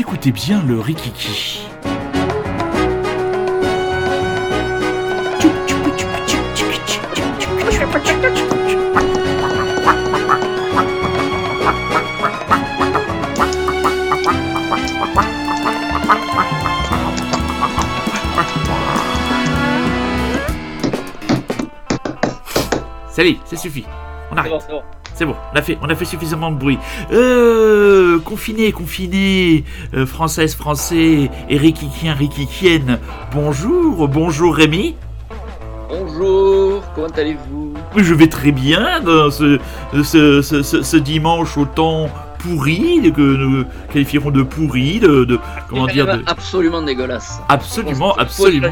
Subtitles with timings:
[0.00, 1.60] Vous écoutez bien le Rikiki.
[23.10, 23.84] Salut, ça suffit.
[24.30, 24.52] On arrête.
[25.52, 26.78] On a fait, on a fait suffisamment de bruit.
[27.12, 29.64] Euh, confiné, confiné,
[29.94, 32.98] euh, française, français, et rikikien, rikikienne.
[33.34, 34.96] Bonjour, bonjour Rémi.
[35.88, 37.74] Bonjour, comment allez-vous?
[37.96, 39.58] Je vais très bien dans ce,
[40.04, 42.08] ce, ce, ce- ce dimanche au temps
[42.42, 45.38] pourri, que nous qualifierons de pourri, de, de-
[45.68, 47.40] comment dire, de, absolument dégueulasse.
[47.48, 48.68] absolument, absolument.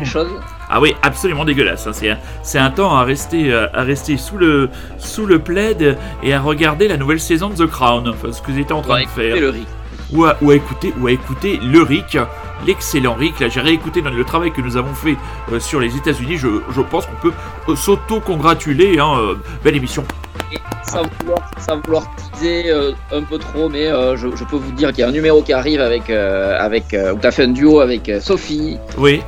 [0.71, 1.87] Ah oui, absolument dégueulasse.
[1.87, 1.93] hein.
[1.95, 5.97] C'est un, c'est un temps à rester, euh, à rester sous le, sous le plaid
[6.23, 8.97] et à regarder la nouvelle saison de The Crown, enfin, ce que j'étais en train
[8.97, 9.25] Ouais, de faire.
[9.37, 9.67] écoutez le riz.
[10.13, 12.19] Ou à, ou à écouter, ou à écouter le RIC,
[12.67, 13.41] l'excellent RIC.
[13.41, 15.17] Là, j'ai réécouté dans le travail que nous avons fait
[15.53, 16.37] euh, sur les États-Unis.
[16.39, 17.33] Je, je pense qu'on peut
[17.69, 18.99] euh, s'auto-congratuler.
[18.99, 20.05] Hein, euh, belle émission.
[20.53, 24.57] Et sans vouloir, sans vouloir teaser euh, un peu trop, mais euh, je, je peux
[24.57, 27.45] vous dire qu'il y a un numéro qui arrive avec, euh, avec où t'as fait
[27.45, 29.21] un duo avec Sophie, Oui,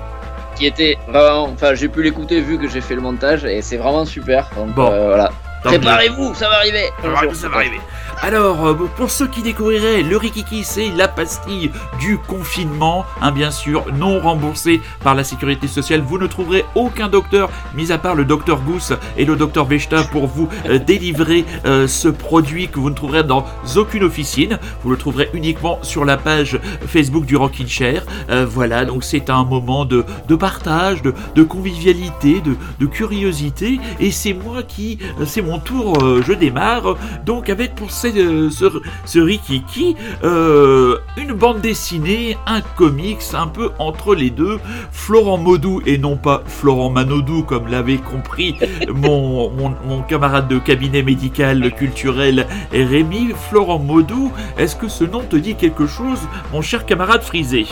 [0.56, 3.76] qui était vraiment, enfin j'ai pu l'écouter vu que j'ai fait le montage et c'est
[3.76, 4.48] vraiment super.
[4.56, 4.88] Donc Bon.
[4.88, 5.30] voilà.
[5.62, 6.90] Préparez-vous, ça va arriver.
[7.02, 7.80] Ça va- ça va arriver.
[8.22, 13.50] Alors, euh, pour ceux qui découvriraient, le Rikiki, c'est la pastille du confinement, hein, bien
[13.50, 16.02] sûr, non remboursée par la sécurité sociale.
[16.02, 20.02] Vous ne trouverez aucun docteur, mis à part le docteur Gousse et le docteur Vechta,
[20.04, 24.58] pour vous euh, délivrer euh, ce produit que vous ne trouverez dans aucune officine.
[24.84, 28.04] Vous le trouverez uniquement sur la page Facebook du Rockin' Chair.
[28.28, 33.80] Euh, voilà, donc c'est un moment de, de partage, de, de convivialité, de, de curiosité.
[33.98, 36.96] Et c'est moi qui, c'est mon tour, euh, je démarre.
[37.24, 38.66] Donc avec pour ce, euh, ce,
[39.04, 44.58] ce Rikiki, euh, une bande dessinée, un comics, un peu entre les deux.
[44.92, 48.56] Florent Maudou et non pas Florent Manodou, comme l'avait compris
[48.88, 53.32] mon, mon, mon camarade de cabinet médical culturel Rémi.
[53.48, 56.20] Florent Maudou, est-ce que ce nom te dit quelque chose,
[56.52, 57.66] mon cher camarade Frisé?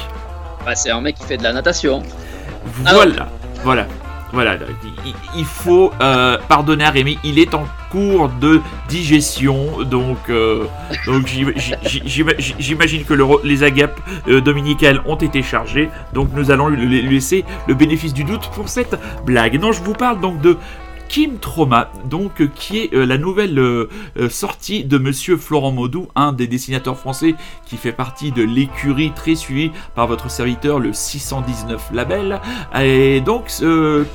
[0.64, 2.02] Bah, c'est un mec qui fait de la natation.
[2.84, 3.28] Voilà,
[3.62, 3.86] voilà.
[4.32, 4.56] Voilà,
[5.36, 10.64] il, faut euh, pardonner à Rémi, il est en cours de digestion, donc, euh,
[11.06, 16.50] donc j'im- j'im- j'im- j'imagine que les agapes euh, dominicales ont été chargées, donc nous
[16.50, 19.58] allons lui laisser le bénéfice du doute pour cette blague.
[19.58, 20.58] Non, je vous parle donc de
[21.08, 23.88] Kim Trauma, donc euh, qui est euh, la nouvelle euh,
[24.28, 29.34] sortie de Monsieur Florent Maudou, un des dessinateurs français qui fait partie de l'écurie très
[29.34, 32.40] suivie par votre serviteur, le 619 label.
[32.80, 33.46] Et donc,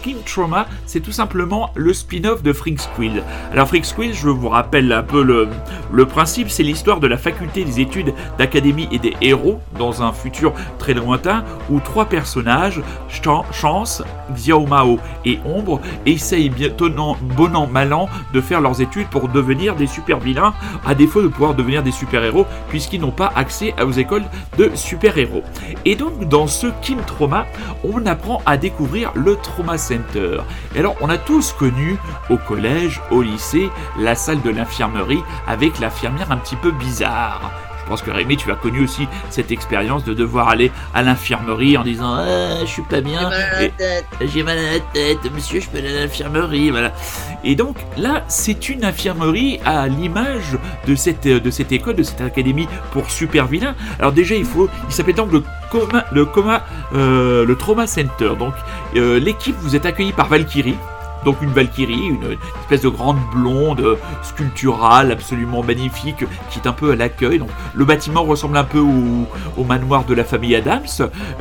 [0.03, 3.23] Kim Trauma, c'est tout simplement le spin-off de Freak Squill.
[3.51, 5.47] Alors, Freak Squill, je vous rappelle un peu le,
[5.91, 10.11] le principe, c'est l'histoire de la faculté des études d'académie et des héros dans un
[10.13, 16.49] futur très lointain où trois personnages, Chan- Chance, Xiao Mao et Ombre, essayent
[16.89, 20.53] bon an de faire leurs études pour devenir des super vilains,
[20.85, 24.23] à défaut de pouvoir devenir des super héros, puisqu'ils n'ont pas accès aux écoles
[24.57, 25.43] de super héros.
[25.85, 27.45] Et donc, dans ce Kim Trauma,
[27.83, 30.37] on apprend à découvrir le Trauma Center.
[30.75, 31.97] Et alors, on a tous connu
[32.29, 37.51] au collège, au lycée, la salle de l'infirmerie avec l'infirmière un petit peu bizarre.
[37.83, 41.77] Je pense que Rémi, tu as connu aussi cette expérience de devoir aller à l'infirmerie
[41.77, 43.29] en disant ah, je suis pas bien,
[44.21, 46.93] j'ai mal à la tête, monsieur, je peux aller à l'infirmerie, voilà.
[47.43, 50.57] Et donc là, c'est une infirmerie à l'image
[50.87, 53.75] de cette, de cette école, de cette académie pour super vilains.
[53.99, 58.31] Alors déjà, il faut, il s'appelle donc le coma, le coma, euh, le trauma center.
[58.39, 58.53] Donc
[58.95, 60.75] euh, l'équipe, vous êtes accueilli par Valkyrie.
[61.25, 66.91] Donc une Valkyrie, une espèce de grande blonde sculpturale absolument magnifique qui est un peu
[66.91, 67.39] à l'accueil.
[67.39, 70.81] Donc le bâtiment ressemble un peu au, manoir de la famille Adams.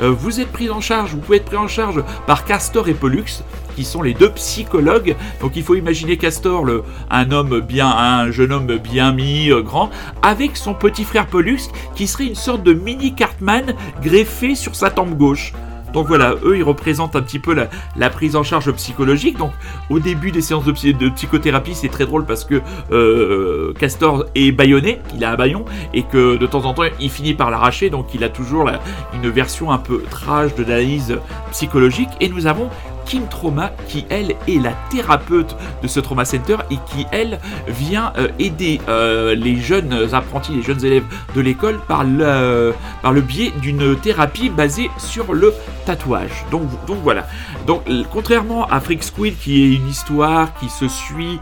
[0.01, 2.95] Euh, vous êtes pris en charge, vous pouvez être pris en charge par Castor et
[2.95, 3.43] Pollux
[3.75, 5.17] qui sont les deux psychologues.
[5.41, 6.67] Donc il faut imaginer Castor,
[7.11, 9.91] un homme bien, un jeune homme bien mis, euh, grand,
[10.23, 11.61] avec son petit frère Pollux
[11.95, 15.53] qui serait une sorte de mini Cartman greffé sur sa tempe gauche.
[15.93, 17.55] Donc voilà, eux ils représentent un petit peu
[17.97, 19.39] la, prise en charge psychologique.
[19.39, 19.53] Donc
[19.91, 22.61] au début des séances de, psy- de psychothérapie, c'est très drôle parce que
[22.91, 27.11] euh, Castor est baïonné, il a un baillon, et que de temps en temps il
[27.11, 28.71] finit par l'arracher, donc il a toujours
[29.15, 31.19] une version un peu trash de l'analyse
[31.51, 32.09] psychologique.
[32.21, 32.69] Et nous avons
[33.13, 38.11] King Trauma, qui elle est la thérapeute de ce Trauma Center et qui elle vient
[38.17, 41.05] euh, aider euh, les jeunes apprentis, les jeunes élèves
[41.35, 42.73] de l'école par le,
[43.03, 45.53] par le biais d'une thérapie basée sur le
[45.85, 46.47] tatouage.
[46.51, 47.27] Donc, donc voilà.
[47.67, 51.39] Donc contrairement à Freak Squill qui est une histoire qui se suit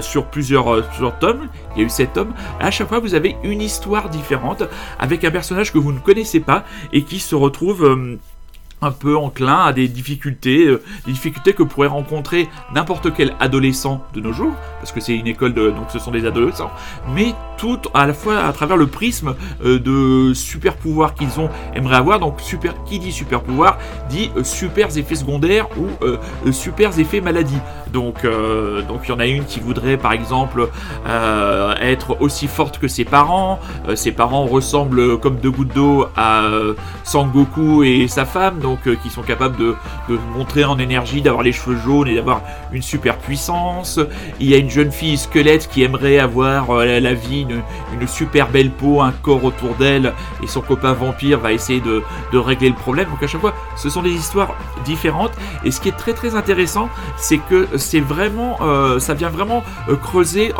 [0.00, 3.36] sur plusieurs, plusieurs tomes, il y a eu 7 tomes, à chaque fois vous avez
[3.44, 4.64] une histoire différente
[4.98, 8.18] avec un personnage que vous ne connaissez pas et qui se retrouve
[8.82, 14.02] un peu enclin à des difficultés, euh, des difficultés que pourrait rencontrer n'importe quel adolescent
[14.14, 16.70] de nos jours, parce que c'est une école de, donc ce sont des adolescents,
[17.14, 19.34] mais tout à la fois à travers le prisme
[19.64, 22.18] euh, de super pouvoirs qu'ils ont aimeraient avoir.
[22.18, 23.78] Donc super, qui dit super pouvoir
[24.10, 27.58] dit euh, super effets secondaires ou super effets maladie.
[27.92, 28.26] Donc
[28.88, 30.68] donc il y en a une qui voudrait par exemple
[31.80, 33.58] être aussi forte que ses parents.
[33.94, 36.44] ses parents ressemblent comme deux gouttes d'eau à
[37.04, 39.76] Sangoku et sa femme euh, qui sont capables de,
[40.34, 42.42] montrer en énergie, d'avoir les cheveux jaunes et d'avoir
[42.72, 44.00] une super puissance.
[44.40, 48.48] Il y a une jeune fille squelette qui aimerait avoir euh, la vie, une, super
[48.48, 52.02] belle peau, un corps autour d'elle, et son copain vampire va essayer de,
[52.38, 53.08] régler le problème.
[53.08, 54.54] Donc à chaque fois, ce sont des histoires
[54.84, 55.32] différentes.
[55.64, 59.64] Et ce qui est très très intéressant, c'est que c'est vraiment, euh, ça vient vraiment
[60.02, 60.52] creuser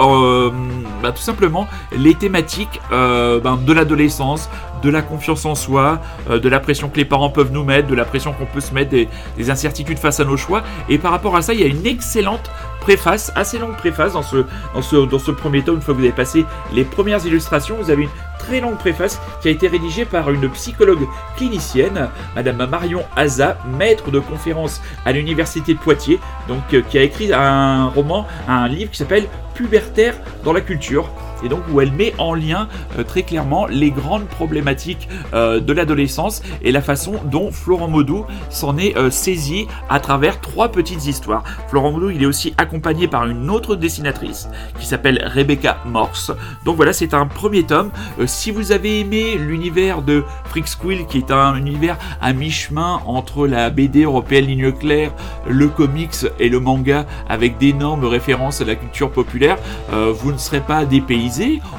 [1.02, 4.48] bah, tout simplement les thématiques ben, de l'adolescence,
[4.82, 6.00] de la confiance en soi,
[6.30, 8.60] euh, de la pression que les parents peuvent nous mettre, de la pression qu'on peut
[8.60, 9.08] se mettre, des,
[9.48, 10.62] incertitudes face à nos choix.
[10.88, 12.50] Et par rapport à ça, il y a une excellente
[12.80, 14.44] préface, assez longue préface dans ce,
[14.74, 15.76] dans ce, dans ce premier tome.
[15.76, 19.20] Une fois que vous avez passé les premières illustrations, vous avez une très longue préface
[19.40, 21.06] qui a été rédigée par une psychologue
[21.36, 27.02] clinicienne, Madame Marion Aza, maître de conférence à l'université de Poitiers, donc euh, qui a
[27.02, 30.14] écrit un roman, un livre qui s'appelle Pubertaire
[30.44, 31.10] dans la culture
[31.42, 32.68] et donc où elle met en lien
[32.98, 38.24] euh, très clairement les grandes problématiques euh, de l'adolescence et la façon dont Florent Maudou
[38.50, 41.44] s'en est euh, saisi à travers trois petites histoires.
[41.68, 44.48] Florent Maudou, il est aussi accompagné par une autre dessinatrice
[44.78, 46.32] qui s'appelle Rebecca Morse.
[46.64, 47.90] Donc voilà, c'est un premier tome.
[48.26, 53.46] si vous avez aimé l'univers de Freak Squill, qui est un univers à mi-chemin entre
[53.46, 55.12] la BD européenne ligne claire,
[55.48, 59.56] le comics et le manga, avec d'énormes références à la culture populaire,
[59.90, 61.25] vous ne serez pas dépaysé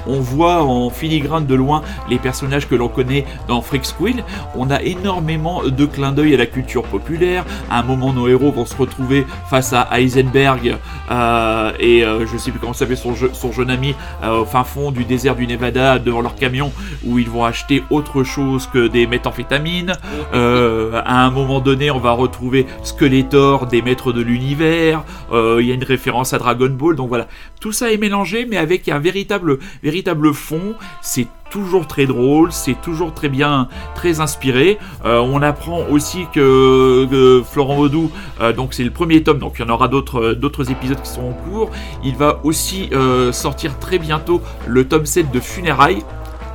[0.06, 4.24] on voit en filigrane de loin les personnages que l'on connaît dans Freak Squill.
[4.56, 7.46] On a énormément de clins d'œil à la culture populaire.
[7.70, 10.78] À un moment, nos héros vont se retrouver face à Heisenberg
[11.12, 14.64] euh, et euh, je sais plus comment s'appelle son, son jeune ami euh, au fin
[14.64, 16.72] fond du désert du Nevada devant leur camion
[17.06, 19.94] où ils vont acheter autre chose que des méthamphétamines.
[20.34, 25.04] à un moment donné, on va retrouver Skeletor des maîtres de l'univers.
[25.32, 26.96] Il y a une référence à Dragon Ball.
[26.96, 27.28] Donc voilà,
[27.60, 29.37] tout ça est mélangé, mais avec un véritable
[29.84, 30.76] véritable, fond.
[31.02, 34.78] C'est toujours très drôle, c'est toujours très bien, très inspiré.
[35.06, 38.12] Euh, on apprend aussi que, Florent Vaudou,
[38.42, 41.10] euh, donc c'est le premier tome, donc il y en aura d'autres, d'autres épisodes qui
[41.10, 41.72] sont en cours.
[42.04, 46.04] Il va aussi euh, sortir très bientôt le tome 7 de Funérailles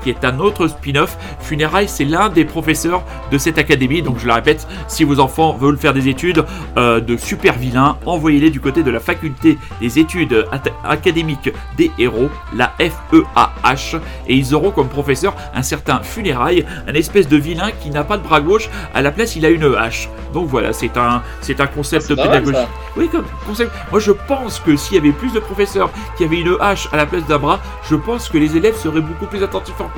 [0.03, 1.17] qui est un autre spin-off.
[1.41, 4.03] Funérailles, c'est l'un des professeurs de cette académie.
[4.03, 6.45] Donc je le répète, si vos enfants veulent faire des études
[6.77, 10.47] euh, de super vilains, envoyez-les du côté de la faculté des études
[10.85, 17.29] académiques des héros, la FEAH, et ils auront comme professeur un certain Funérailles, un espèce
[17.29, 20.09] de vilain qui n'a pas de bras gauche, à la place il a une hache.
[20.33, 22.69] Donc voilà, c'est un, c'est un concept ah, pédagogique.
[22.97, 23.71] oui, comme concept.
[23.91, 26.97] Moi je pense que s'il y avait plus de professeurs qui avaient une hache à
[26.97, 29.89] la place d'un bras, je pense que les élèves seraient beaucoup plus attentifs en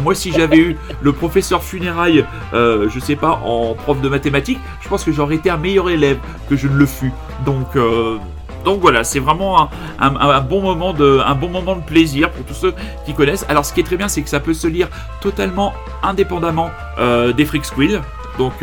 [0.00, 2.24] moi, si j'avais eu le professeur funérailles,
[2.54, 5.90] euh, je sais pas, en prof de mathématiques, je pense que j'aurais été un meilleur
[5.90, 7.12] élève que je ne le fus.
[7.44, 8.18] Donc, euh,
[8.64, 12.54] donc voilà, c'est vraiment un, bon moment de, un bon moment de plaisir pour tous
[12.54, 12.74] ceux
[13.04, 13.44] qui connaissent.
[13.48, 14.88] Alors, ce qui est très bien, c'est que ça peut se lire
[15.20, 15.72] totalement
[16.02, 18.00] indépendamment euh, des Freak Squill.
[18.38, 18.54] Donc,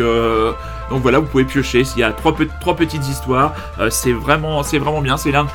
[0.89, 1.84] donc voilà, vous pouvez piocher.
[1.96, 2.36] Il y a trois,
[2.75, 3.53] petites histoires.
[3.79, 4.62] Euh, c'est vraiment,
[5.01, 5.17] bien.
[5.17, 5.46] C'est l'un,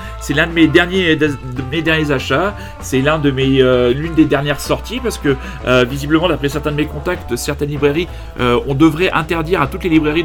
[0.46, 2.54] de mes derniers, achats.
[2.80, 5.36] C'est euh, l'une des dernières sorties parce que
[5.66, 9.90] euh, visiblement, d'après certains de mes contacts, certaines librairies, on devrait interdire à toutes les
[9.90, 10.24] librairies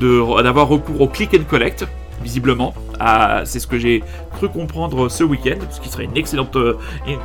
[0.00, 1.86] d'avoir recours au click and collect
[2.22, 2.74] visiblement.
[3.44, 6.74] c'est ce que j'ai cru comprendre ce week-end, ce qui serait une excellente, euh,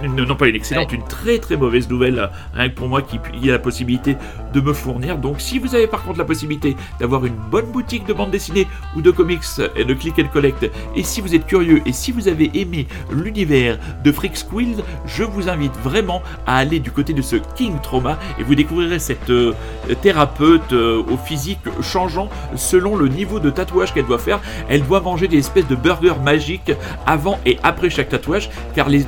[0.06, 3.20] non pas une excellente, une très très mauvaise nouvelle, euh, rien que pour moi qui
[3.42, 4.18] y a la possibilité
[4.54, 5.18] de me fournir.
[5.18, 8.68] Donc si vous avez par contre la possibilité d'avoir une bonne boutique de bande dessinée
[8.96, 9.42] ou de comics
[9.76, 12.88] et de click and collect, et si vous êtes curieux et si vous avez aimé
[13.12, 17.76] l'univers de Freak Squill, je vous invite vraiment à aller du côté de ce King
[17.82, 19.54] Trauma et vous découvrirez cette euh,
[20.02, 24.40] thérapeute au physique changeant selon le niveau de tatouage qu'elle doit faire.
[24.70, 26.72] Elle doit manger des espèces de burgers magiques
[27.06, 29.06] avant et après chaque tatouage, car les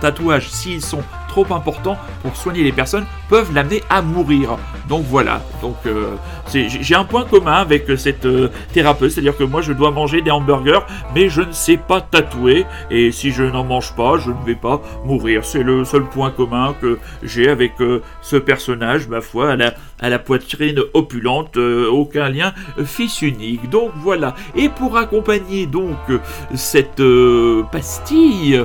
[0.00, 4.58] tatouages, s'ils sont trop importants pour soigner les personnes, peuvent l'amener à mourir.
[4.90, 6.16] Donc voilà, donc euh,
[6.52, 10.30] j'ai un point commun avec cette euh, thérapeute, c'est-à-dire que moi je dois manger des
[10.30, 10.80] hamburgers,
[11.14, 14.54] mais je ne sais pas tatouer, et si je n'en mange pas, je ne vais
[14.54, 15.46] pas mourir.
[15.46, 19.72] C'est le seul point commun que j'ai avec euh, ce personnage, ma foi, à la,
[19.98, 22.52] à la poitrine opulente, aucun lien
[22.84, 23.70] fils unique.
[23.70, 25.96] Donc voilà, et pour accompagner donc
[26.54, 27.02] cette
[27.70, 28.62] pastille,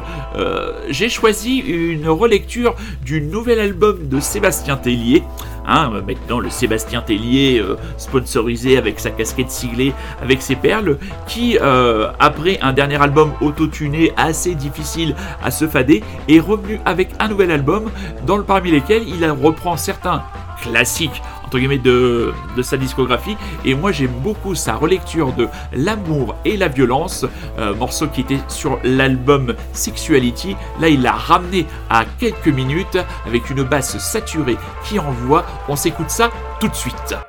[0.90, 5.24] j'ai choisi une relecture du nouvel album de Sébastien Tellier.
[5.68, 10.98] Hein, maintenant, le Sébastien Tellier, euh, sponsorisé avec sa casquette siglée, avec ses perles,
[11.28, 17.10] qui, euh, après un dernier album autotuné assez difficile à se fader, est revenu avec
[17.20, 17.92] un nouvel album,
[18.26, 20.24] dans le parmi lesquels il reprend certains
[20.62, 26.58] classiques entre guillemets de, sa discographie et moi j'aime beaucoup sa relecture de L'amour et
[26.58, 27.26] la violence,
[27.58, 30.56] euh, morceau qui était sur l'album Sexuality.
[30.82, 35.46] Là il l'a ramené à quelques minutes avec une basse saturée qui envoie.
[35.70, 37.27] On s'écoute ça tout de suite.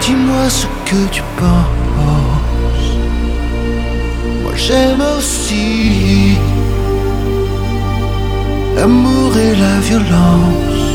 [0.00, 2.88] Dis-moi ce que tu penses.
[4.42, 6.38] Moi j'aime aussi
[8.76, 10.86] l'amour et la violence.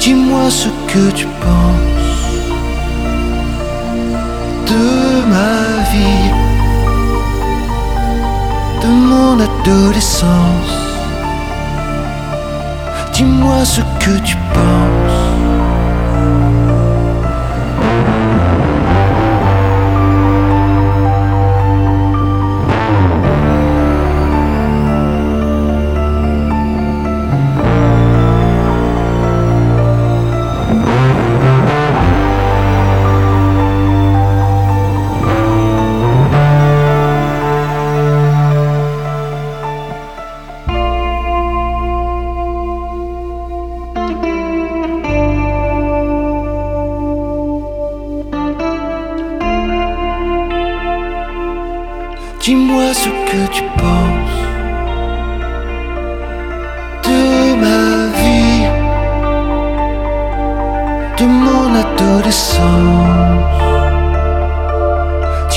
[0.00, 2.00] Dis-moi ce que tu penses
[4.66, 4.86] de
[5.34, 6.30] ma vie,
[8.82, 10.99] de mon adolescence.
[13.20, 15.79] Dis-moi ce que tu penses.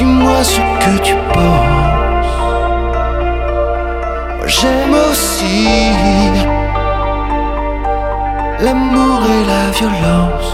[0.04, 2.36] dis-moi ce que tu penses.
[4.46, 5.68] J'aime aussi
[8.66, 10.54] l'amour et la violence.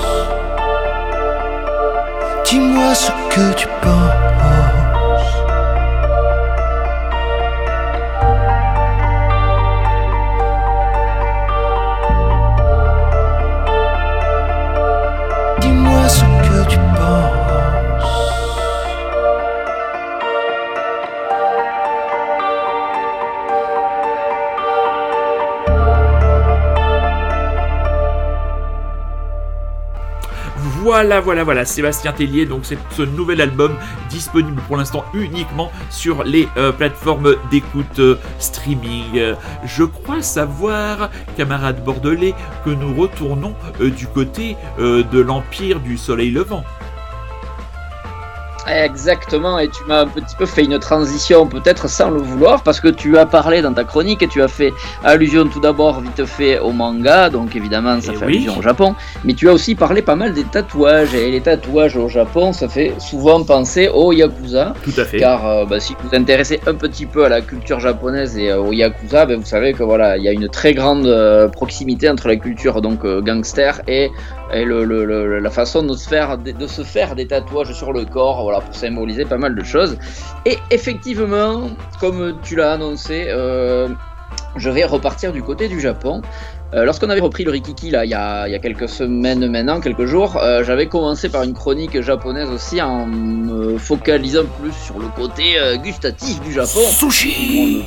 [2.45, 4.28] Dis-moi ce que tu penses.
[30.99, 33.71] Voilà, voilà, voilà, Sébastien Tellier, donc c'est ce nouvel album
[34.09, 39.33] disponible pour l'instant uniquement sur les euh, plateformes d'écoute euh, streaming.
[39.63, 42.33] je crois savoir, camarade bordelais,
[42.65, 46.65] que nous retournons euh, du côté de l'Empire du Soleil Levant.
[48.71, 52.79] Exactement, et tu m'as un petit peu fait une transition, peut-être sans le vouloir, parce
[52.79, 54.71] que tu as parlé dans ta chronique et tu as fait
[55.03, 58.33] allusion tout d'abord vite fait au manga, donc évidemment ça Eh fait oui.
[58.35, 61.97] allusion au Japon, mais tu as aussi parlé pas mal des tatouages, et les tatouages
[61.97, 65.17] au Japon, ça fait souvent penser au Yakuza, Tout à fait.
[65.17, 68.51] car euh, bah, si vous vous intéressez un petit peu à la culture japonaise et
[68.51, 71.47] euh, au Yakuza, ben, vous savez que voilà, il y a une très grande euh,
[71.47, 74.11] proximité entre la culture donc gangster et,
[74.53, 77.93] et le, le- le- la façon de se, faire, de se faire des tatouages sur
[77.93, 79.97] le corps, voilà, pour symboliser pas mal de choses.
[80.45, 83.87] Et effectivement, comme tu l'as annoncé, euh,
[84.55, 86.21] je vais repartir du côté du Japon.
[86.75, 89.49] Euh, Lorsqu'on avait repris le Rikiki là, il y a, il y a quelques semaines
[89.49, 94.71] maintenant, quelques jours, euh, j'avais commencé par une chronique japonaise aussi en me focalisant plus
[94.85, 96.81] sur le côté gustatif du Japon.
[96.91, 97.83] Sushi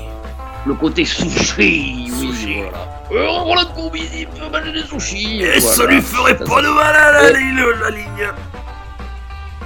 [0.67, 2.89] Le côté sushi, oui, voilà.
[3.13, 5.43] Euh, Roland Courbis, il peut manger des sushis.
[5.43, 5.95] Et ça voilà.
[5.95, 7.39] lui ferait Ça, pas de mal à la Ouais.
[7.39, 8.29] ligne, la ligne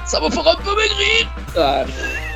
[0.07, 1.29] ça va faire un peu maigrir.
[1.57, 1.85] Ah,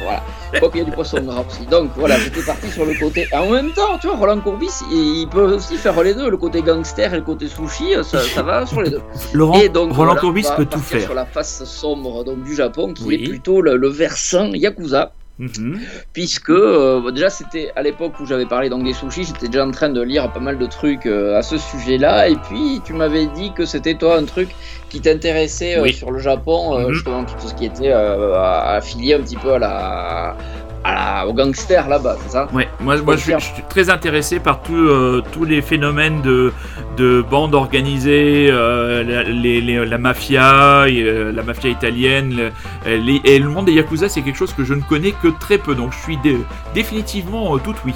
[0.03, 0.23] voilà.
[0.59, 1.65] Quoi qu'il y a du poisson gras aussi.
[1.67, 3.29] Donc voilà, j'étais parti sur le côté.
[3.33, 6.29] En même temps, tu vois, Roland Courbis, il peut aussi faire les deux.
[6.29, 9.03] Le côté gangster et le côté sushi, ça, ça va sur les deux.
[9.33, 11.03] Laurent, Et donc, Roland voilà, Courbis on va peut tout partir faire.
[11.07, 13.15] Sur la face sombre donc, du Japon, qui Oui.
[13.23, 15.13] est plutôt le, le versant Yakuza.
[15.41, 15.81] Mhm.
[16.13, 19.71] puisque euh, bon, déjà c'était à l'époque où j'avais parlé des sushis, j'étais déjà en
[19.71, 23.27] train de lire pas mal de trucs euh, à ce sujet-là, et puis tu m'avais
[23.27, 24.51] dit que c'était toi un truc
[24.91, 25.95] qui t'intéressait euh, Oui.
[25.95, 26.93] sur le Japon, Mhm.
[26.93, 30.37] justement tout ce qui était affilié un petit peu à la,
[30.83, 32.49] à la au gangster là-bas, c'est ça?
[32.53, 36.23] Ouais, moi, moi je, suis, je suis très intéressé par tout, euh, tous les phénomènes
[36.23, 36.53] de,
[36.97, 42.51] de bandes organisées, euh, la, les- les- la mafia, euh, la mafia italienne,
[42.87, 45.59] les- et le monde des Yakuza, c'est quelque chose que je ne connais que très
[45.59, 46.39] peu, donc je suis dé-
[46.75, 47.95] définitivement tout oui.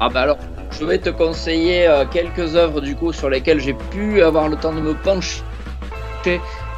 [0.00, 0.38] Ah bah alors,
[0.78, 4.72] je vais te conseiller quelques œuvres du coup sur lesquelles j'ai pu avoir le temps
[4.74, 5.42] de me pencher,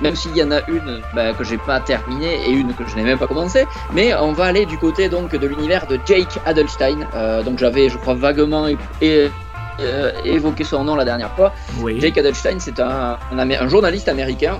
[0.00, 2.97] même s'il y en a une bah, que j'ai pas terminée et une que je
[2.97, 3.66] n'ai même pas commencé.
[3.92, 7.07] Mais on va aller du côté donc de l'univers de Jake Adelstein.
[7.14, 9.30] Euh, donc j'avais, je crois, vaguement é- é-
[10.25, 11.52] évoqué son nom la dernière fois.
[11.80, 12.00] Oui.
[12.00, 14.59] Jake Adelstein, c'est un, un journaliste américain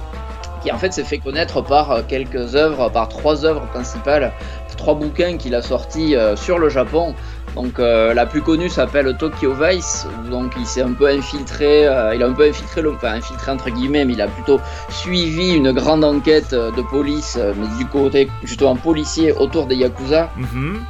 [0.63, 4.33] qui en fait s'est fait connaître par euh, quelques œuvres, par trois œuvres principales,
[4.77, 7.15] trois bouquins qu'il a sortis euh, sur le Japon.
[7.57, 12.15] Donc euh, la plus connue s'appelle Tokyo Vice, donc il s'est un peu infiltré, euh,
[12.15, 15.55] il a un peu infiltré, le, enfin infiltré entre guillemets, mais il a plutôt suivi
[15.55, 20.31] une grande enquête de police, euh, mais du côté justement policier autour des Yakuza.
[20.37, 20.81] Mhm.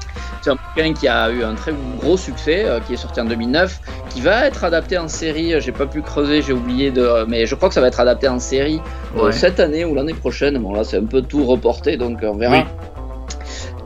[0.42, 3.78] C'est un bouquin qui a eu un très gros succès, qui est sorti en 2009,
[4.08, 5.60] qui va être adapté en série.
[5.60, 8.26] J'ai pas pu creuser, j'ai oublié de, mais je crois que ça va être adapté
[8.26, 8.80] en série
[9.14, 9.32] Ouais.
[9.32, 10.56] cette année ou l'année prochaine.
[10.56, 12.54] Bon là, c'est un peu tout reporté, donc on verra.
[12.56, 12.64] Oui.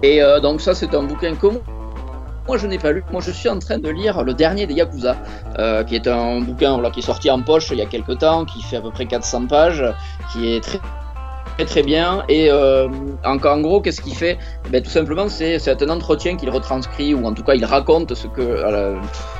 [0.04, 1.58] Et donc ça, c'est un bouquin commun.
[2.46, 3.02] Moi, je n'ai pas lu.
[3.10, 5.16] Moi, je suis en train de lire le dernier des Yakuza,
[5.58, 8.18] euh, qui est un bouquin voilà, qui est sorti en poche il y a quelques
[8.18, 9.84] temps, qui fait à peu près 400 pages,
[10.32, 10.78] qui est très
[11.56, 12.22] très très bien.
[12.28, 12.88] Et euh,
[13.24, 14.38] en, en gros, qu'est-ce qu'il fait?
[14.70, 18.26] Ben, Tout simplement, c'est un entretien qu'il retranscrit, ou en tout cas, il raconte ce
[18.26, 18.96] que euh,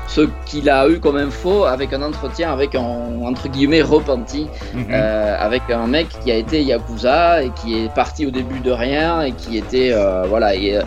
[0.07, 2.83] ce qu'il a eu comme info avec un entretien avec un
[3.25, 4.87] entre guillemets repenti, Mhm.
[4.93, 8.71] euh, avec un mec qui a été yakuza et qui est parti au début de
[8.71, 9.93] rien et qui était
[10.29, 10.83] voilà et euh,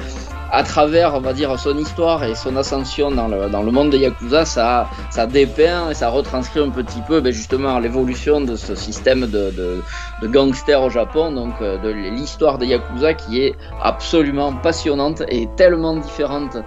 [0.58, 3.92] à travers on va dire son histoire et son ascension dans le, dans le monde
[3.92, 8.56] des yakuza ça ça dépeint et ça retranscrit un petit peu ben, justement l'évolution de
[8.56, 9.84] ce système de, de,
[10.24, 15.48] de gangsters au Japon donc euh, de l'histoire des yakuza qui est absolument passionnante et
[15.58, 16.58] tellement différente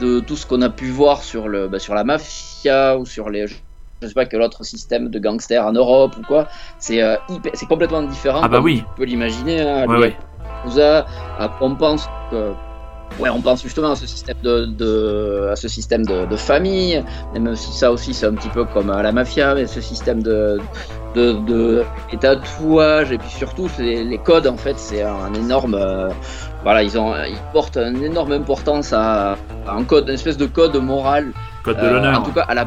[0.00, 3.28] de tout ce qu'on a pu voir sur le ben, sur la mafia ou sur
[3.28, 7.16] les je sais pas quel autre système de gangsters en Europe ou quoi c'est euh,
[7.52, 8.84] c'est complètement différent Ah bah oui.
[8.86, 10.16] tu peux l'imaginer hein, Ouais, ouais.
[10.78, 11.02] Euh,
[11.60, 12.54] on pense que
[13.20, 17.02] ouais on pense justement à ce système de, de- à ce système de, de famille
[17.32, 20.22] même si ça aussi c'est un petit peu comme à la mafia mais ce système
[20.22, 20.58] de
[21.14, 26.08] de, de les tatouages et puis surtout les codes en fait c'est un, énorme euh,
[26.64, 29.32] voilà ils ont ils portent une énorme importance à,
[29.66, 32.20] à un code une espèce de code moral Code de euh, l'honneur.
[32.20, 32.66] En tout cas, à la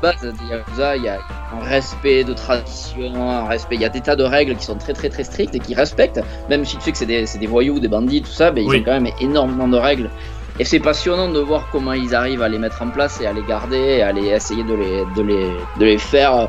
[0.00, 1.18] base des Yakuza, il y a
[1.52, 3.76] un respect de tradition, un respect.
[3.76, 5.74] Il y a des tas de règles qui sont très très très strictes et qui
[5.74, 6.20] respectent.
[6.48, 8.80] Même si tu sais que c'est des, des voyous, des bandits, tout ça, ben, ils
[8.80, 10.10] ont quand même énormément de règles.
[10.58, 13.32] Et c'est passionnant de voir comment ils arrivent à les mettre en place et à
[13.32, 16.48] les garder, et à les essayer de les, de les, de les faire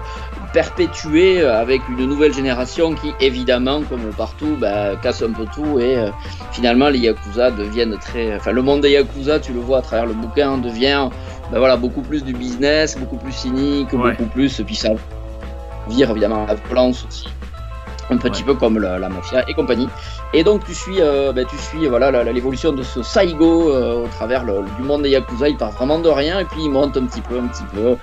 [0.52, 5.96] perpétuer avec une nouvelle génération qui, évidemment, comme partout, bah, casse un peu tout et
[5.96, 6.10] euh,
[6.52, 8.36] finalement les Yakuza deviennent très...
[8.36, 11.10] Enfin, le monde des Yakuza, tu le vois à travers le bouquin, devient
[11.52, 14.12] ben voilà, beaucoup plus du business, beaucoup plus cynique, Ouais.
[14.12, 14.62] beaucoup plus...
[14.66, 14.90] Puis ça
[15.90, 17.28] vire évidemment la violence aussi.
[18.10, 19.88] Un petit peu comme la, la mafia et compagnie.
[20.34, 24.08] Et donc tu suis, euh, ben, tu suis voilà l'évolution de ce Saigo euh, au
[24.08, 25.48] travers le- du monde des Yakuza.
[25.48, 27.96] Il part vraiment de rien et puis il monte un petit peu, un petit peu.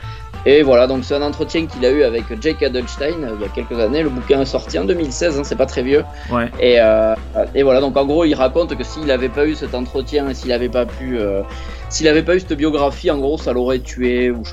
[0.47, 3.45] Et voilà, donc c'est un entretien qu'il a eu avec Jake Adelstein euh, il y
[3.45, 4.03] a quelques années.
[4.03, 6.05] Le bouquin est sorti en 2016, hein, c'est pas très vieux.
[6.31, 6.49] Ouais.
[6.59, 7.15] Et, euh,
[7.55, 10.35] et voilà, donc en gros, il raconte que s'il n'avait pas eu cet entretien et
[10.35, 11.19] s'il n'avait pas pu,
[11.89, 14.53] s'il n'avait pas eu cette biographie, en gros, ça l'aurait tué ou je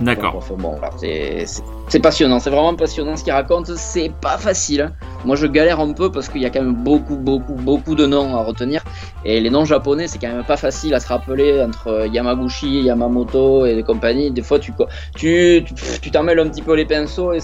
[0.00, 0.34] D'accord.
[0.36, 3.66] enfin, bon, c'est- passionnant, c'est vraiment passionnant ce qu'il raconte.
[3.76, 4.80] C'est pas facile.
[4.82, 4.92] hein.
[5.24, 8.04] Moi, je galère un peu parce qu'il y a quand même beaucoup, beaucoup, beaucoup de
[8.04, 8.82] noms à retenir.
[9.24, 13.64] Et les noms japonais, c'est quand même pas facile à se rappeler entre Yamaguchi, Yamamoto
[13.66, 14.30] et compagnie.
[14.32, 14.72] Des fois, tu
[15.14, 17.32] tu tu pff, tu t'en mêles un petit peu les pinceaux.
[17.32, 17.38] Et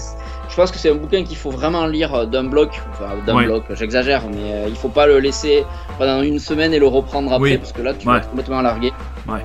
[0.49, 2.81] je pense que c'est un bouquin qu'il faut vraiment lire d'un bloc.
[2.91, 3.45] Enfin, d'un Ouais.
[3.45, 5.63] bloc, j'exagère, mais euh, il faut pas le laisser
[5.97, 7.57] pendant une semaine et le reprendre après Oui.
[7.57, 8.13] parce que là, tu Ouais.
[8.15, 8.91] vas être complètement largué.
[9.27, 9.39] Ouais.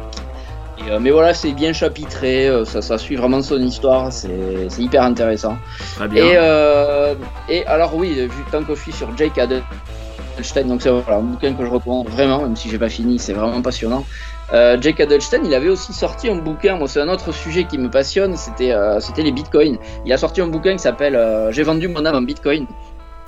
[0.87, 4.31] Euh, mais voilà, c'est bien chapitré, euh, ça, ça suit vraiment son histoire, c'est
[4.79, 5.57] hyper intéressant.
[5.97, 6.25] Très bien.
[6.25, 7.15] Et, euh,
[7.49, 11.23] et alors oui, vu tant que je suis sur Jake Adelstein, donc c'est voilà, un
[11.23, 14.05] bouquin que je recommande vraiment, même si j'ai pas fini, c'est vraiment passionnant.
[14.53, 17.91] Jake Adelstein, il avait aussi sorti un bouquin, moi c'est un autre sujet qui me
[17.91, 19.77] passionne, c'était c'était les bitcoins.
[20.05, 21.21] Il a sorti un bouquin qui s'appelle
[21.51, 22.65] J'ai vendu mon âme en bitcoin.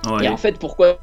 [0.08, 0.26] Ouais.
[0.26, 0.98] Et en fait, pourquoi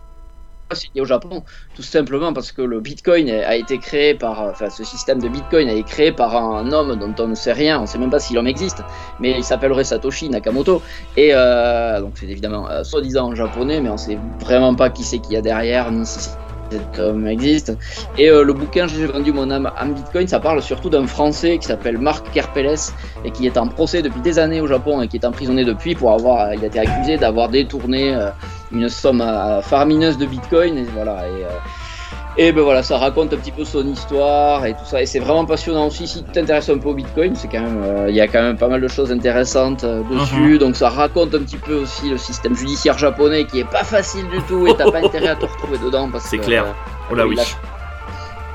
[0.73, 1.43] lié au Japon
[1.75, 5.69] Tout simplement parce que le Bitcoin a été créé par, enfin, ce système de Bitcoin
[5.69, 8.09] a été créé par un homme dont on ne sait rien, on ne sait même
[8.09, 8.83] pas si l'homme existe,
[9.19, 10.81] mais il s'appellerait Satoshi Nakamoto.
[11.17, 15.19] Et euh, donc c'est évidemment euh, soi-disant japonais, mais on sait vraiment pas qui c'est
[15.19, 16.29] qu'il y a derrière, ni si
[16.71, 17.77] cet homme existe.
[18.17, 21.57] Et euh, le bouquin J'ai vendu mon âme en Bitcoin, ça parle surtout d'un Français
[21.57, 22.91] qui s'appelle Marc Kerpeles
[23.23, 25.95] et qui est en procès depuis des années au Japon et qui est emprisonné depuis
[25.95, 28.29] pour avoir, il a été accusé d'avoir détourné euh,
[28.71, 31.27] une somme euh, faramineuse de Bitcoin et voilà.
[31.27, 31.49] Et, euh,
[32.37, 35.01] et ben voilà, ça raconte un petit peu son histoire et tout ça.
[35.01, 36.05] Et c'est vraiment passionnant aussi.
[36.05, 38.41] Si tu t'intéresses un peu au Bitcoin, c'est quand même, euh, il y a quand
[38.41, 40.57] même pas mal de choses intéressantes euh, dessus.
[40.57, 44.27] Donc ça raconte un petit peu aussi le système judiciaire japonais qui est pas facile
[44.29, 46.65] du tout et t'as pas intérêt à te retrouver dedans parce C'est clair.
[46.65, 46.71] euh,
[47.11, 47.37] Oh là oui.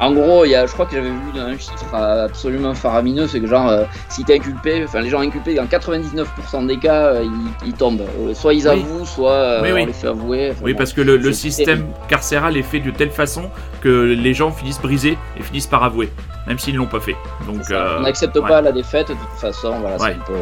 [0.01, 3.39] En gros, il y a, je crois que j'avais vu un chiffre absolument faramineux, c'est
[3.39, 7.25] que genre, euh, si t'es inculpé, enfin les gens inculpés, dans 99% des cas, euh,
[7.25, 8.01] ils, ils tombent.
[8.21, 8.81] Euh, soit ils Oui.
[8.81, 9.83] avouent, soit Oui, oui.
[9.83, 10.51] on les fait avouer.
[10.53, 10.79] Enfin, Oui, bon.
[10.79, 13.51] parce que le, système carcéral est fait de telle façon
[13.83, 16.11] que les gens finissent brisés et finissent par avouer,
[16.47, 17.17] même s'ils ne l'ont pas fait.
[17.47, 18.49] Donc, on n'accepte ouais.
[18.49, 19.75] pas la défaite de toute façon.
[19.81, 20.17] Voilà, Ouais.
[20.19, 20.35] un peu...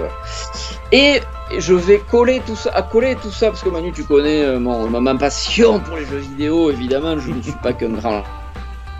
[0.93, 1.21] Et
[1.59, 4.89] je vais coller tout ça, à coller tout ça parce que Manu, tu connais mon,
[4.89, 6.71] ma, ma passion pour les jeux vidéo.
[6.71, 8.23] Évidemment, je ne suis pas qu'un grand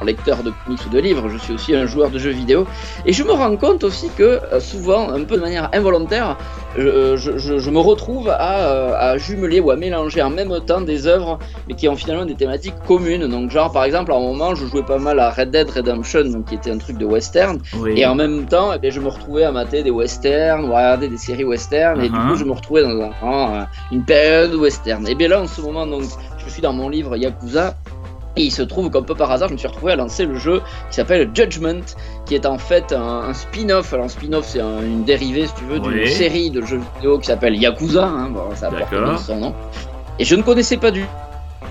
[0.05, 2.67] lecteur de comics ou de livres, je suis aussi un joueur de jeux vidéo.
[3.05, 6.37] Et je me rends compte aussi que euh, souvent, un peu de manière involontaire,
[6.77, 10.53] je, je- je- je me retrouve à, euh, à jumeler ou à mélanger en même
[10.67, 13.27] temps des œuvres, mais qui ont finalement des thématiques communes.
[13.27, 16.25] Donc, genre, par exemple, à un moment, je jouais pas mal à Red Dead Redemption,
[16.25, 17.59] donc, qui était un truc de western.
[17.75, 17.95] oui.
[17.97, 20.79] Et en même temps, eh bien, je me retrouvais à mater des westerns ou à
[20.79, 22.01] regarder des séries westerns.
[22.03, 22.29] Et du Uh-huh.
[22.29, 22.91] coup, je me retrouvais dans
[23.23, 25.07] un- euh, une période western.
[25.09, 26.05] Et bien là, en ce moment, donc,
[26.45, 27.75] je suis dans mon livre Yakuza.
[28.37, 30.37] Et il se trouve qu'un peu par hasard, je me suis retrouvé à lancer le
[30.37, 30.61] jeu
[30.91, 31.81] qui s'appelle Judgment,
[32.27, 33.93] qui est en fait un, un spin-off.
[33.93, 36.11] Alors, un spin-off, c'est un- une dérivée, si tu veux, d'une Oui.
[36.13, 38.05] série de jeux vidéo qui s'appelle Yakuza.
[38.07, 39.55] Hein, bon, ça porte son nom.
[40.21, 41.05] Et je ne connaissais pas du,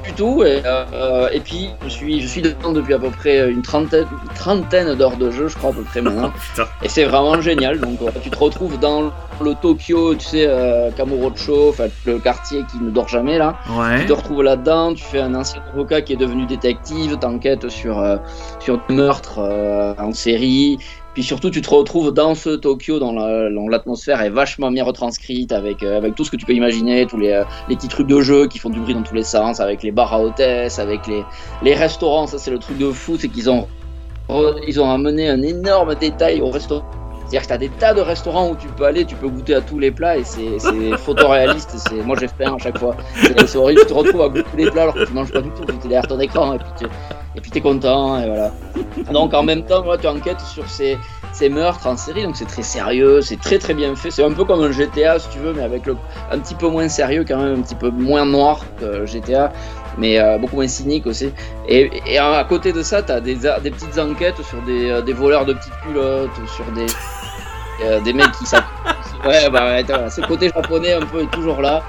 [0.04, 0.44] du tout.
[0.44, 4.06] Et, euh, et puis, je suis, je suis dedans depuis à peu près une trentaine,
[4.12, 6.32] une trentaine d'heures de jeu, je crois, à peu près maintenant.
[6.84, 7.80] Et c'est vraiment génial.
[7.80, 12.80] Donc, euh, tu te retrouves dans le Tokyo, tu sais, euh, Kamurocho, le quartier qui
[12.80, 13.58] ne dort jamais là.
[13.70, 14.02] Ouais.
[14.02, 18.00] Tu te retrouves là-dedans, tu fais un ancien avocat qui est devenu détective, t'enquêtes sur,
[18.00, 18.18] euh,
[18.60, 19.40] sur des meurtres
[19.98, 20.80] en série.
[21.18, 24.84] Puis surtout, tu te retrouves dans ce Tokyo, dont la- dont l'atmosphère est vachement bien
[24.84, 27.88] retranscrite, avec, euh, avec tout ce que tu peux imaginer, tous les, euh, les petits
[27.88, 30.22] trucs de jeu qui font du bruit dans tous les sens, avec les bars à
[30.22, 32.28] hôtesse, avec les, restaurants.
[32.28, 33.68] Ça, c'est le truc de fou, c'est qu'ils ont
[34.92, 36.86] amené un énorme détail au restaurant.
[37.30, 39.56] C'est-à-dire que tu as des tas de restaurants où tu peux aller, tu peux goûter
[39.56, 41.76] à tous les plats et c'est c'est photoréaliste.
[41.78, 42.96] c'est- Moi j'ai fait un à chaque fois.
[43.22, 45.42] C'est c'est horrible, tu te retrouves à goûter les plats alors que tu manges pas
[45.42, 46.86] du tout, tu es derrière ton écran et puis tu
[47.36, 48.52] et puis es content et voilà.
[49.12, 50.98] Donc en même temps, voilà, tu enquêtes sur ces,
[51.34, 54.10] ces meurtres en série, donc c'est très sérieux, c'est très très bien fait.
[54.10, 55.96] C'est un peu comme un GTA si tu veux, mais avec le,
[56.32, 59.52] un petit peu moins sérieux quand même, un petit peu moins noir que GTA,
[60.00, 61.32] mais euh, beaucoup moins cynique aussi.
[61.68, 65.02] Et, et à côté de ça, tu as des, des petites enquêtes sur des, euh,
[65.04, 66.88] des voleurs de petites culottes, sur des,
[67.84, 68.46] euh, des mecs qui
[69.26, 71.82] Ouais, bah ouais, t'as- ce côté japonais un peu est toujours là.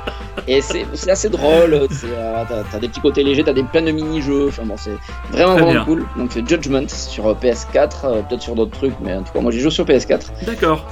[0.46, 1.86] Et c'est c'est assez drôle.
[1.90, 4.46] c'est, euh, T'as t'as des petits côtés légers, t'as des plein de mini-jeux.
[4.48, 4.96] Enfin bon, c'est
[5.30, 5.84] vraiment Très vraiment bien.
[5.84, 6.06] cool.
[6.16, 9.40] Donc c'est Judgment sur euh, PS4, euh, peut-être sur d'autres trucs, mais en tout cas
[9.40, 10.22] moi j'ai joué sur PS4.
[10.46, 10.84] D'accord.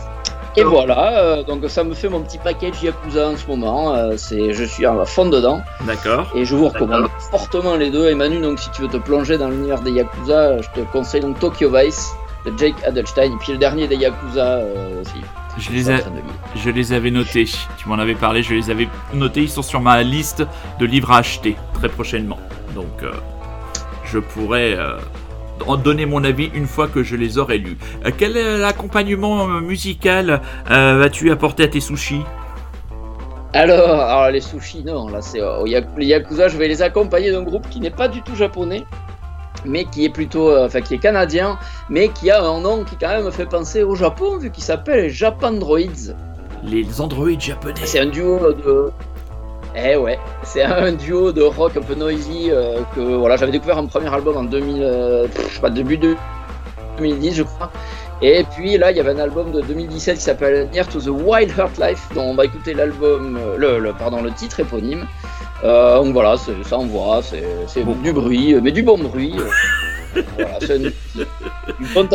[0.58, 3.94] Et voilà, euh, donc ça me fait mon petit package Yakuza en ce moment.
[3.94, 6.26] euh, c'est, je suis à fond dedans D'accord.
[6.34, 8.08] et je vous recommande fortement les deux.
[8.08, 11.20] Et Manu, donc si tu veux te plonger dans l'univers des Yakuza, je te conseille
[11.20, 12.10] donc Tokyo Vice
[12.46, 15.20] de Jake Adelstein et puis le dernier des Yakuza euh, aussi.
[15.58, 16.00] Je les, a-
[16.54, 17.46] je les avais notés.
[17.78, 19.42] Tu m'en avais parlé, je les avais notés.
[19.42, 20.44] Ils sont sur ma liste
[20.78, 22.38] de livres à acheter très prochainement.
[22.74, 23.12] Donc, euh,
[24.04, 24.98] je pourrais euh,
[25.66, 27.78] en donner mon avis une fois que je les aurai lus.
[28.04, 32.22] Euh, quel accompagnement musical vas-tu apporter à tes sushis?
[33.54, 37.66] Alors, alors, les sushis, non, là c'est au Yakuza, je vais les accompagner d'un groupe
[37.70, 38.84] qui n'est pas du tout japonais,
[39.66, 43.08] mais qui est plutôt, enfin qui est canadien, mais qui a un nom qui quand
[43.08, 46.14] même me fait penser au Japon, vu qu'il s'appelle Japandroids.
[46.62, 47.74] Les androïdes japonais.
[47.84, 48.90] C'est un duo de,
[49.78, 53.76] eh ouais, c'est un duo de rock un peu noisy euh, que voilà, j'avais découvert
[53.76, 56.16] un premier album en 2000, euh, je sais pas, début de
[56.96, 57.70] 2010 je crois.
[58.22, 61.08] Et puis là, il y avait un album de 2017 qui s'appelle Near to the
[61.08, 65.06] Wild Heart Life, dont on va écouter l'album, euh, le, pardon, le titre éponyme.
[65.62, 69.34] Donc voilà, ça envoie, c'est du bruit, mais du bon bruit.
[70.36, 70.92] voilà, c'est une,
[71.80, 72.08] une bonne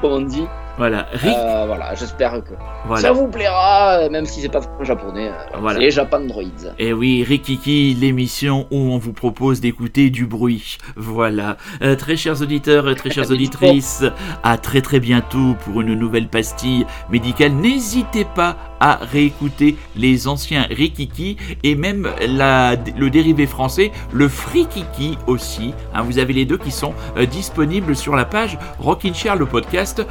[0.00, 0.46] comme on dit.
[0.76, 2.54] Voilà, euh, voilà, j'espère que
[3.00, 5.28] ça vous plaira, même si c'est pas japonais.
[5.28, 5.78] Euh, voilà.
[5.78, 6.74] C'est Japan Droids.
[6.80, 10.78] Et oui, Rikiki, l'émission où on vous propose d'écouter du bruit.
[10.96, 11.58] Voilà.
[11.82, 14.02] Euh, très chers auditeurs, très chères auditrices,
[14.42, 17.52] à très très bientôt pour une nouvelle pastille médicale.
[17.52, 25.16] N'hésitez pas à réécouter les anciens Rikiki et même la, le dérivé français, le Frikiki
[25.26, 25.72] aussi.
[25.94, 26.92] Hein, vous avez les deux qui sont
[27.30, 30.06] disponibles sur la page Rockin' Chair, le podcast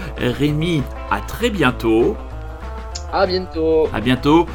[1.11, 2.17] à très bientôt.
[3.11, 3.87] À bientôt.
[3.93, 4.47] À bientôt.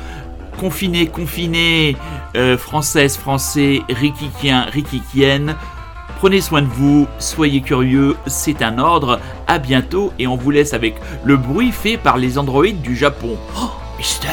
[0.59, 1.97] Confiné, confiné,
[2.35, 5.55] euh, française, français, rikikien, rikikienne.
[6.19, 9.21] Prenez soin de vous, soyez curieux, c'est un ordre.
[9.47, 13.37] À bientôt et on vous laisse avec le bruit fait par les androïdes du Japon.
[13.57, 14.29] Oh, İşte.